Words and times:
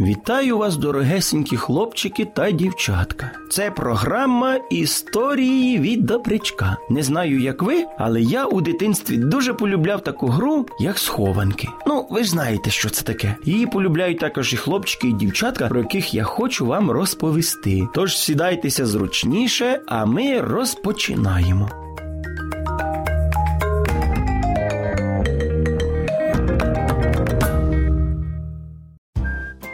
Вітаю 0.00 0.58
вас, 0.58 0.76
дорогесенькі 0.76 1.56
хлопчики 1.56 2.24
та 2.24 2.50
дівчатка. 2.50 3.30
Це 3.50 3.70
програма 3.70 4.58
історії 4.70 5.78
від 5.78 6.06
добрячка. 6.06 6.76
Не 6.90 7.02
знаю, 7.02 7.40
як 7.40 7.62
ви, 7.62 7.84
але 7.98 8.22
я 8.22 8.46
у 8.46 8.60
дитинстві 8.60 9.16
дуже 9.16 9.54
полюбляв 9.54 10.00
таку 10.00 10.26
гру, 10.26 10.66
як 10.78 10.98
схованки. 10.98 11.68
Ну, 11.86 12.06
ви 12.10 12.24
ж 12.24 12.30
знаєте, 12.30 12.70
що 12.70 12.90
це 12.90 13.04
таке. 13.04 13.36
Її 13.44 13.66
полюбляють 13.66 14.18
також 14.18 14.52
і 14.52 14.56
хлопчики, 14.56 15.08
і 15.08 15.12
дівчатка, 15.12 15.68
про 15.68 15.80
яких 15.80 16.14
я 16.14 16.24
хочу 16.24 16.66
вам 16.66 16.90
розповісти. 16.90 17.88
Тож 17.94 18.18
сідайтеся 18.18 18.86
зручніше, 18.86 19.80
а 19.86 20.04
ми 20.06 20.40
розпочинаємо. 20.40 21.79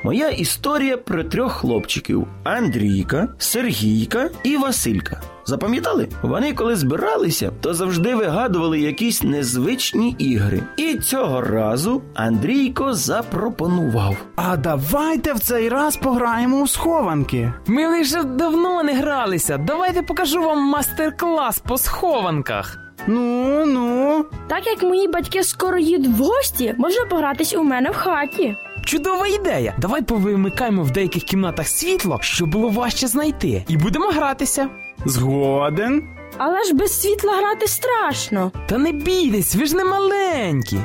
Моя 0.06 0.28
історія 0.28 0.96
про 0.96 1.24
трьох 1.24 1.52
хлопчиків: 1.52 2.26
Андрійка, 2.44 3.28
Сергійка 3.38 4.30
і 4.44 4.56
Василька. 4.56 5.20
Запам'ятали? 5.44 6.08
Вони 6.22 6.52
коли 6.52 6.76
збиралися, 6.76 7.52
то 7.60 7.74
завжди 7.74 8.14
вигадували 8.14 8.80
якісь 8.80 9.22
незвичні 9.22 10.16
ігри. 10.18 10.62
І 10.76 10.94
цього 10.94 11.40
разу 11.40 12.02
Андрійко 12.14 12.94
запропонував. 12.94 14.16
А 14.36 14.56
давайте 14.56 15.32
в 15.32 15.38
цей 15.40 15.68
раз 15.68 15.96
пограємо 15.96 16.62
у 16.62 16.66
схованки. 16.66 17.52
Ми 17.66 17.86
лише 17.86 18.22
давно 18.22 18.82
не 18.82 18.94
гралися. 18.94 19.58
Давайте 19.58 20.02
покажу 20.02 20.42
вам 20.42 20.58
мастер-клас 20.58 21.58
по 21.58 21.78
схованках. 21.78 22.78
Ну, 23.06 23.64
ну. 23.66 24.24
Так 24.48 24.66
як 24.66 24.82
мої 24.82 25.08
батьки 25.08 25.42
скоро 25.42 25.78
їдуть 25.78 26.18
в 26.18 26.22
гості, 26.22 26.74
можна 26.78 27.04
погратись 27.04 27.54
у 27.54 27.62
мене 27.62 27.90
в 27.90 27.94
хаті. 27.96 28.56
Чудова 28.84 29.26
ідея. 29.26 29.74
Давай 29.78 30.02
повимикаємо 30.02 30.82
в 30.82 30.90
деяких 30.90 31.22
кімнатах 31.22 31.68
світло, 31.68 32.18
щоб 32.20 32.48
було 32.50 32.68
важче 32.68 33.06
знайти. 33.06 33.64
І 33.68 33.76
будемо 33.76 34.06
гратися. 34.06 34.68
Згоден. 35.06 36.02
Але 36.38 36.64
ж 36.64 36.74
без 36.74 37.00
світла 37.00 37.32
грати 37.36 37.66
страшно. 37.66 38.52
Та 38.66 38.78
не 38.78 38.92
бійтесь, 38.92 39.56
ви 39.56 39.66
ж 39.66 39.76
не 39.76 39.84
маленькі. 39.84 40.78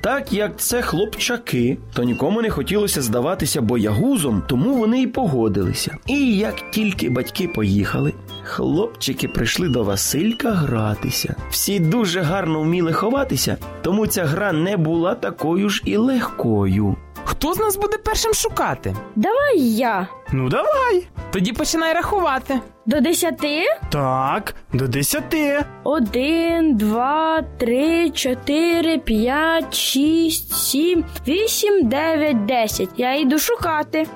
Так 0.00 0.32
як 0.32 0.60
це 0.60 0.82
хлопчаки, 0.82 1.78
то 1.94 2.02
нікому 2.02 2.42
не 2.42 2.50
хотілося 2.50 3.02
здаватися 3.02 3.60
боягузом, 3.62 4.42
тому 4.48 4.74
вони 4.74 5.02
й 5.02 5.06
погодилися. 5.06 5.96
І 6.06 6.36
як 6.36 6.70
тільки 6.70 7.10
батьки 7.10 7.48
поїхали, 7.48 8.14
хлопчики 8.44 9.28
прийшли 9.28 9.68
до 9.68 9.84
Василька 9.84 10.50
гратися. 10.50 11.34
Всі 11.50 11.80
дуже 11.80 12.20
гарно 12.20 12.60
вміли 12.60 12.92
ховатися, 12.92 13.56
тому 13.82 14.06
ця 14.06 14.24
гра 14.24 14.52
не 14.52 14.76
була 14.76 15.14
такою 15.14 15.68
ж 15.68 15.82
і 15.84 15.96
легкою. 15.96 16.96
Хто 17.30 17.54
з 17.54 17.58
нас 17.58 17.76
буде 17.76 17.96
першим 17.98 18.34
шукати? 18.34 18.96
Давай 19.16 19.58
я. 19.58 20.08
Ну 20.32 20.48
давай. 20.48 21.08
Тоді 21.30 21.52
починай 21.52 21.94
рахувати. 21.94 22.60
До 22.86 23.00
десяти? 23.00 23.62
Так, 23.90 24.54
до 24.72 24.88
десяти. 24.88 25.64
Один, 25.84 26.76
два, 26.76 27.42
три, 27.58 28.10
чотири, 28.10 28.98
п'ять, 28.98 29.74
шість, 29.74 30.52
сім, 30.52 31.04
вісім, 31.28 31.88
дев'ять, 31.88 32.46
десять. 32.46 32.90
Я 32.96 33.14
йду 33.16 33.38
шукати. 33.38 34.06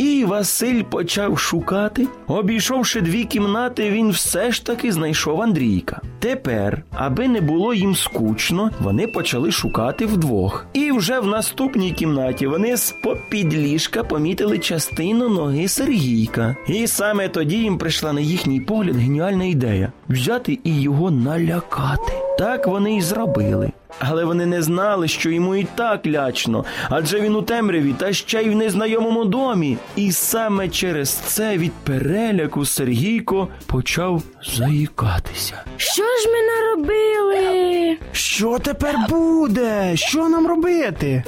І 0.00 0.24
Василь 0.24 0.82
почав 0.82 1.38
шукати. 1.38 2.06
Обійшовши 2.26 3.00
дві 3.00 3.24
кімнати, 3.24 3.90
він 3.90 4.10
все 4.10 4.52
ж 4.52 4.66
таки 4.66 4.92
знайшов 4.92 5.42
Андрійка. 5.42 6.00
Тепер, 6.18 6.82
аби 6.92 7.28
не 7.28 7.40
було 7.40 7.74
їм 7.74 7.94
скучно, 7.94 8.70
вони 8.80 9.06
почали 9.06 9.52
шукати 9.52 10.06
вдвох. 10.06 10.66
І 10.72 10.92
вже 10.92 11.20
в 11.20 11.26
наступній 11.26 11.90
кімнаті 11.92 12.46
вони 12.46 12.76
з 12.76 12.94
попід 13.04 13.54
ліжка 13.54 14.04
помітили 14.04 14.58
частину 14.58 15.28
ноги 15.28 15.68
Сергійка. 15.68 16.56
І 16.68 16.86
саме 16.86 17.28
тоді 17.28 17.56
їм 17.56 17.78
прийшла 17.78 18.12
на 18.12 18.20
їхній 18.20 18.60
погляд 18.60 18.96
геніальна 18.96 19.44
ідея 19.44 19.92
взяти 20.08 20.58
і 20.64 20.82
його 20.82 21.10
налякати. 21.10 22.12
Так 22.38 22.66
вони 22.66 22.96
й 22.96 23.00
зробили. 23.00 23.72
Але 24.08 24.24
вони 24.24 24.46
не 24.46 24.62
знали, 24.62 25.08
що 25.08 25.30
йому 25.30 25.56
і 25.56 25.66
так 25.74 26.06
лячно, 26.06 26.64
адже 26.90 27.20
він 27.20 27.36
у 27.36 27.42
темряві 27.42 27.92
та 27.92 28.12
ще 28.12 28.42
й 28.42 28.50
в 28.50 28.54
незнайомому 28.56 29.24
домі. 29.24 29.76
І 29.96 30.12
саме 30.12 30.68
через 30.68 31.10
це 31.10 31.58
від 31.58 31.72
переляку 31.72 32.64
Сергійко 32.66 33.48
почав 33.66 34.22
заїкатися. 34.56 35.64
Що 35.76 36.02
ж 36.02 36.28
ми 36.28 36.38
наробили? 36.42 37.96
Що 38.12 38.58
тепер 38.58 38.96
буде? 39.08 39.96
Що 39.96 40.28
нам 40.28 40.46
робити? 40.46 41.22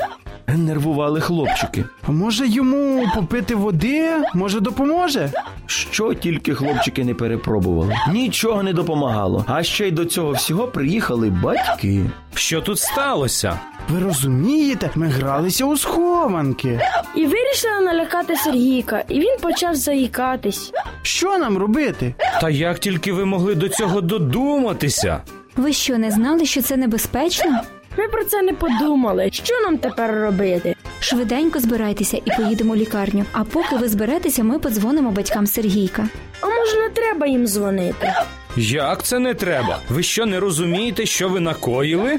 Нервували 0.56 1.20
хлопчики. 1.20 1.84
А 2.08 2.10
може 2.12 2.48
йому 2.48 3.06
попити 3.14 3.54
води? 3.54 4.10
Може 4.34 4.60
допоможе? 4.60 5.30
Що 5.66 6.14
тільки 6.14 6.54
хлопчики 6.54 7.04
не 7.04 7.14
перепробували, 7.14 7.94
нічого 8.12 8.62
не 8.62 8.72
допомагало. 8.72 9.44
А 9.48 9.62
ще 9.62 9.88
й 9.88 9.90
до 9.90 10.04
цього 10.04 10.32
всього 10.32 10.66
приїхали 10.68 11.30
батьки. 11.30 12.04
Що 12.34 12.60
тут 12.60 12.78
сталося? 12.78 13.58
Ви 13.88 14.00
розумієте, 14.00 14.90
ми 14.94 15.06
гралися 15.06 15.64
у 15.64 15.76
схованки. 15.76 16.80
І 17.16 17.26
вирішили 17.26 17.80
налякати 17.84 18.36
Сергійка, 18.36 19.04
і 19.08 19.20
він 19.20 19.36
почав 19.42 19.74
заїкатись. 19.74 20.72
Що 21.02 21.38
нам 21.38 21.58
робити? 21.58 22.14
Та 22.40 22.50
як 22.50 22.78
тільки 22.78 23.12
ви 23.12 23.24
могли 23.24 23.54
до 23.54 23.68
цього 23.68 24.00
додуматися? 24.00 25.22
Ви 25.56 25.72
що, 25.72 25.98
не 25.98 26.10
знали, 26.10 26.46
що 26.46 26.62
це 26.62 26.76
небезпечно? 26.76 27.60
Ми 27.98 28.08
про 28.08 28.24
це 28.24 28.42
не 28.42 28.52
подумали. 28.52 29.28
Що 29.32 29.60
нам 29.60 29.78
тепер 29.78 30.14
робити? 30.14 30.74
Швиденько 31.00 31.60
збирайтеся 31.60 32.16
і 32.24 32.30
поїдемо 32.36 32.72
в 32.72 32.76
лікарню. 32.76 33.24
А 33.32 33.44
поки 33.44 33.76
ви 33.76 33.88
зберетеся, 33.88 34.44
ми 34.44 34.58
подзвонимо 34.58 35.10
батькам 35.10 35.46
Сергійка. 35.46 36.08
А 36.40 36.46
може 36.46 36.76
не 36.80 36.88
треба 36.88 37.26
їм 37.26 37.46
дзвонити? 37.46 38.12
Як 38.56 39.02
це 39.02 39.18
не 39.18 39.34
треба? 39.34 39.78
Ви 39.88 40.02
що 40.02 40.26
не 40.26 40.40
розумієте, 40.40 41.06
що 41.06 41.28
ви 41.28 41.40
накоїли? 41.40 42.18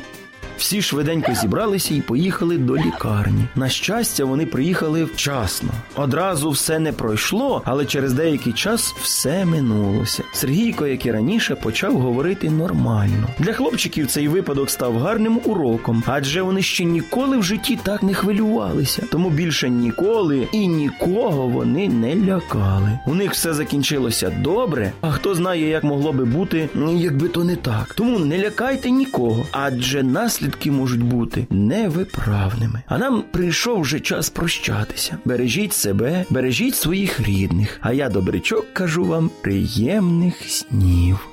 Всі 0.58 0.82
швиденько 0.82 1.34
зібралися 1.34 1.94
і 1.94 2.02
поїхали 2.02 2.58
до 2.58 2.78
лікарні. 2.78 3.46
На 3.56 3.70
щастя, 3.70 4.26
вони 4.26 4.46
приїхали 4.46 5.04
вчасно. 5.04 5.70
Одразу 5.96 6.50
все 6.50 6.80
не 6.80 6.92
пройшло, 6.92 7.62
але 7.66 7.86
через 7.86 8.14
деякий 8.14 8.54
час 8.54 8.96
все 9.02 9.46
минулося. 9.46 10.24
Сергійко, 10.34 10.88
як 10.88 11.06
і 11.06 11.12
раніше, 11.12 11.56
почав 11.56 11.98
говорити 11.98 12.50
нормально. 12.50 13.28
Для 13.40 13.54
хлопчиків 13.54 14.08
цей 14.08 14.28
випадок 14.28 14.70
став 14.70 14.98
гарним 14.98 15.40
уроком, 15.46 16.04
адже 16.08 16.42
вони 16.42 16.62
ще 16.62 16.84
ніколи 16.84 17.38
в 17.38 17.44
житті 17.44 17.80
так 17.84 18.04
не 18.04 18.14
хвилювалися. 18.14 19.04
Тому 19.12 19.30
більше 19.30 19.70
ніколи 19.70 20.48
і 20.52 20.68
нікого 20.68 21.48
вони 21.48 21.90
не 21.90 22.16
лякали. 22.16 23.00
У 23.08 23.16
них 23.16 23.32
все 23.32 23.54
закінчилося 23.54 24.30
добре, 24.42 24.92
а 25.02 25.12
хто 25.12 25.36
знає, 25.36 25.70
як 25.70 25.84
могло 25.84 26.14
би 26.14 26.26
бути, 26.26 26.70
якби 26.96 27.28
то 27.28 27.44
не 27.44 27.56
так. 27.56 27.94
Тому 27.94 28.20
не 28.20 28.38
лякайте 28.40 28.92
нікого, 28.92 29.46
адже 29.52 30.04
наслідки 30.44 30.72
можуть 30.72 31.04
бути 31.04 31.48
невиправними. 31.50 32.82
А 32.88 32.98
нам 32.98 33.24
прийшов 33.32 33.82
вже 33.82 34.00
час 34.00 34.30
прощатися. 34.30 35.18
Бережіть 35.26 35.74
себе, 35.74 36.26
бережіть 36.30 36.76
своїх 36.76 37.20
рідних. 37.20 37.78
А 37.82 37.94
я, 37.94 38.10
добрячок, 38.10 38.74
кажу 38.74 39.04
вам 39.04 39.30
приємних 39.42 40.36
снів. 40.50 41.33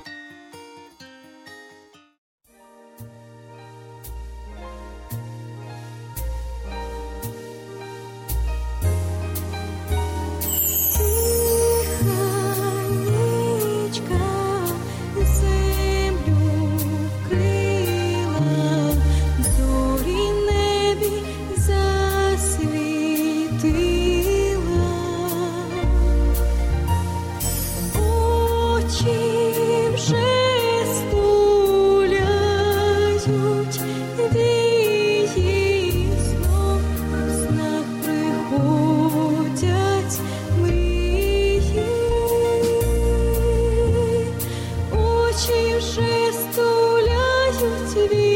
стуляють 46.33 48.11
ві. 48.13 48.30